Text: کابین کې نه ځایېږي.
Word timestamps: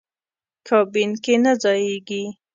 کابین 0.67 1.09
کې 1.23 1.35
نه 1.43 1.53
ځایېږي. 1.63 2.23